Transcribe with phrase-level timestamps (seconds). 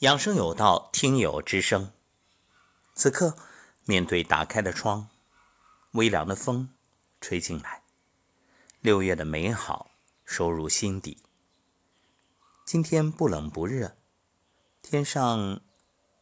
[0.00, 1.90] 养生有道，听友之声。
[2.94, 3.36] 此刻，
[3.84, 5.08] 面对打开的窗，
[5.90, 6.72] 微凉的风
[7.20, 7.82] 吹进来，
[8.80, 9.90] 六月的美好
[10.24, 11.18] 收入心底。
[12.64, 13.96] 今天不冷不热，
[14.82, 15.60] 天上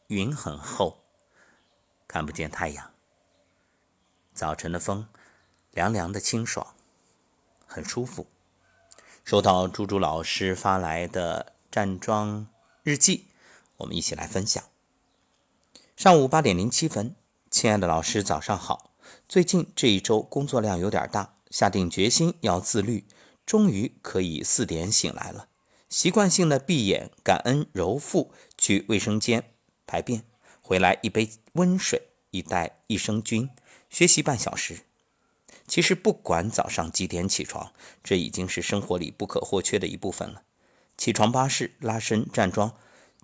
[0.06, 1.04] 云很厚，
[2.08, 2.92] 看不见太阳。
[4.32, 5.06] 早晨的风
[5.72, 6.74] 凉凉的清爽，
[7.66, 8.26] 很舒服。
[9.22, 12.46] 收到猪猪老师发来的站桩
[12.82, 13.25] 日记。
[13.78, 14.62] 我们一起来分享。
[15.96, 17.16] 上午八点零七分，
[17.50, 18.92] 亲爱的老师，早上好。
[19.28, 23.04] 最近这一周工作量有点大，下定决心要自律，
[23.46, 25.48] 终于可以四点醒来了。
[25.88, 29.52] 习惯性的闭眼感恩揉腹，去卫生间
[29.86, 30.24] 排便，
[30.60, 33.48] 回来一杯温水，一袋益生菌，
[33.88, 34.80] 学习半小时。
[35.66, 37.72] 其实不管早上几点起床，
[38.04, 40.42] 这已经是生活里不可或缺的一部分了。
[40.96, 42.74] 起床巴士、拉伸、站桩。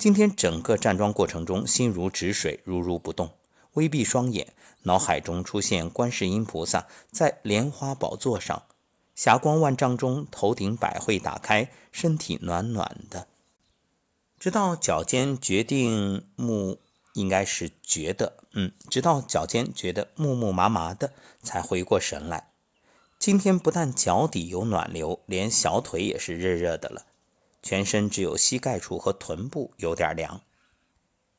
[0.03, 3.31] 今天整个站桩过程中，心如止水，如如不动。
[3.75, 8.65] 微闭双眼，脑海中出现观世音菩萨在莲花宝座上，
[9.15, 13.29] 霞光万丈中，头顶百会打开，身体暖暖的。
[14.41, 16.79] 直到脚尖决定木，
[17.15, 21.13] 应该是觉得，嗯，直到脚尖觉得木木麻麻的，
[21.45, 22.49] 才回过神来。
[23.21, 27.07] 今天不但脚底有暖流，连小腿也是热热的了。
[27.63, 30.43] 全身只有膝盖处和臀部有点凉，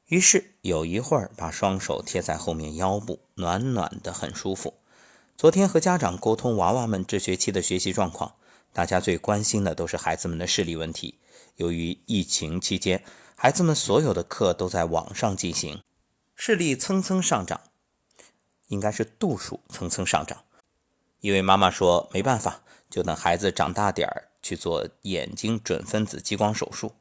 [0.07, 4.75] 于是有一会儿把双手贴在后面腰部，暖暖的，很舒服。
[5.35, 8.35] 昨天和家长沟通娃娃们这学期的学习状况，
[8.71, 11.19] 大家最关心的都是孩子们的视力问题。
[11.57, 13.03] 由于疫情期间，
[13.35, 15.83] 孩子们所有的课都在网上进行，
[16.35, 17.59] 视力蹭蹭上涨，
[18.67, 20.45] 应该是度数蹭蹭上涨。
[21.19, 22.62] 一位妈妈说：“没办法，
[22.93, 26.95] 就等孩子长大点儿。”去做眼睛准分子激光手术，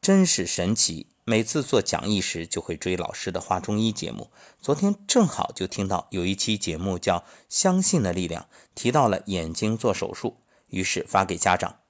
[0.00, 1.08] 真是神奇！
[1.24, 4.30] 每次做讲义时就会追老师的画中医节目。
[4.58, 7.18] 昨天正好就听到有一期节目叫
[7.50, 11.80] 《相信的力量》，提到了眼睛做手术，于是发给家长，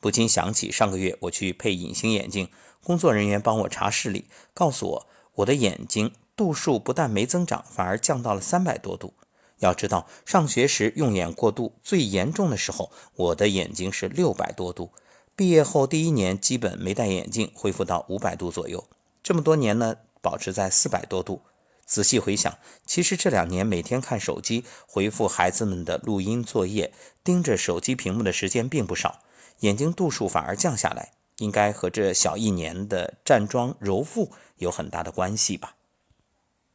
[0.00, 2.48] 不禁想起上个月我去配隐形眼镜，
[2.82, 9.12] 工作人员帮我查视力，告诉我我的眼睛度数不但没增长，反而降到了三百多度。
[9.60, 14.92] 要知道，上学时用眼过度最严重的时候，我的眼睛是六百多度。
[15.34, 18.86] 毕业后第一年基本没戴眼镜，恢复到五百度左右。
[19.22, 21.42] 这么多年呢，保持在四百多度。
[21.86, 26.92] 仔细回想，其实这两年每天看手机、回复孩子们的录音作业、
[27.24, 29.20] 盯着手机屏幕的时间并不少，
[29.60, 35.76] 眼睛度数反而降下来，应该和这小一年的站桩揉腹有很大的关系吧。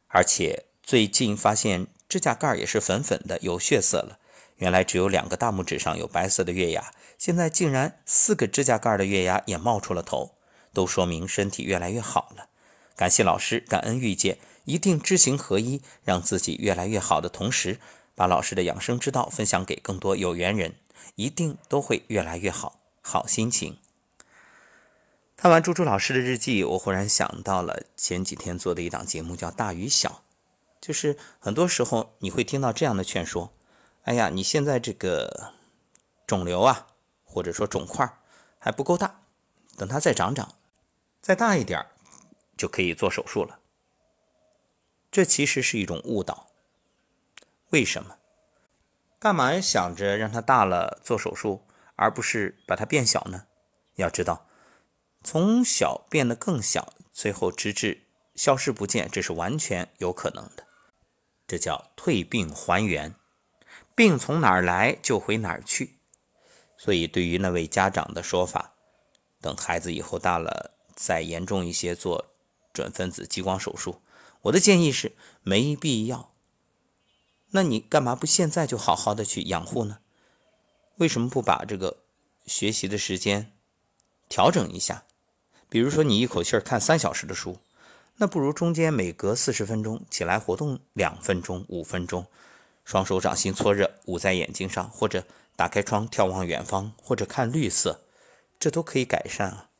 [0.08, 1.86] 而且最近发现。
[2.12, 4.18] 指甲盖也是粉粉的，有血色了。
[4.56, 10.34] 原来只有两个大拇指上有白色的月牙，现在竟然四个指甲盖的月牙也冒出了头，
[10.74, 12.48] 都说明身体越来越好了。
[12.96, 14.36] 感谢老师，感恩遇见，
[14.66, 17.80] 一定知行合一，让自己越来越好的同时，
[18.14, 20.74] 把老师的养生之道分享给更多有缘人，
[21.14, 22.78] 一定都会越来越好。
[23.00, 23.78] 好心情。
[25.34, 30.10] 看完猪猪老师的日记，我忽然想到了前几天做的一档节目，叫《大与小》。
[30.82, 33.54] 就是很多时候你会听到这样的劝说
[34.02, 35.54] ：“哎呀，你现在这个
[36.26, 36.88] 肿瘤啊，
[37.24, 38.18] 或者说肿块
[38.58, 39.22] 还不够大，
[39.78, 40.56] 等它再长长，
[41.20, 41.86] 再大一点
[42.56, 43.60] 就可以做手术了。”
[45.12, 46.48] 这其实是一种误导。
[47.70, 48.16] 为什么？
[49.20, 51.64] 干嘛要想着让它大了做手术，
[51.94, 53.46] 而不是把它变小呢？
[53.94, 54.48] 要知道，
[55.22, 60.66] 从小变得更小，最后直至消失不见，这是完全有可能的。
[61.52, 63.14] 这叫退病还原，
[63.94, 65.98] 病从哪儿来就回哪儿去。
[66.78, 68.72] 所以，对于那位家长的说法，
[69.38, 72.32] 等孩子以后大了再严重一些做
[72.72, 74.00] 准分子激光手术，
[74.40, 76.32] 我的建议是没必要。
[77.50, 79.98] 那你干嘛不现在就好好的去养护呢？
[80.96, 81.98] 为什么不把这个
[82.46, 83.52] 学习的时间
[84.30, 85.04] 调整一下？
[85.68, 87.58] 比如说，你一口气看三小时的书。
[88.16, 92.26] 那不如中间每隔四十分钟起来活动两分钟、五分钟，
[92.84, 95.24] 双手掌心搓热，捂在眼睛上，或者
[95.56, 98.00] 打开窗眺望远方，或者看绿色，
[98.60, 99.70] 这都可以改善啊。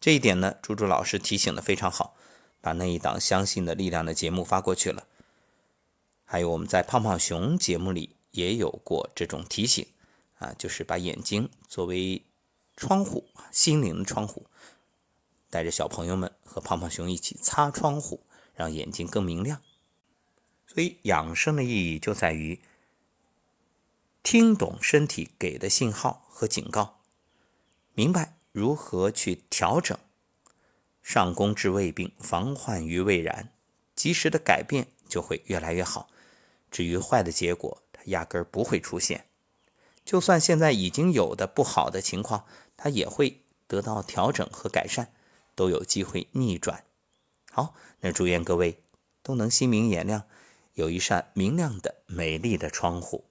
[0.00, 2.16] 这一点呢，猪猪老师提醒的非常好，
[2.60, 5.04] 把那一档《相信的力量》的节目发过去了。
[6.24, 9.86] 还有我们在胖胖熊节目里也有过这种提醒
[10.38, 12.22] 啊，就是把眼睛作为
[12.76, 14.46] 窗户，心灵的窗户。
[15.50, 18.22] 带着小朋友们和胖胖熊一起擦窗户，
[18.54, 19.62] 让眼睛更明亮。
[20.66, 22.60] 所以养生的意义就在于
[24.22, 27.00] 听懂身体给的信号和警告，
[27.94, 29.98] 明白如何去调整，
[31.02, 33.50] 上工治未病，防患于未然，
[33.94, 36.10] 及时的改变就会越来越好。
[36.70, 39.24] 至于坏的结果，它压根儿不会出现。
[40.04, 42.44] 就算现在已经有的不好的情况，
[42.76, 45.10] 它也会得到调整和改善，
[45.58, 46.84] 都有机会逆转。
[47.50, 48.78] 好，那祝愿各位
[49.24, 50.22] 都能心明眼亮，
[50.74, 53.24] 有一扇明亮的、美丽的窗户。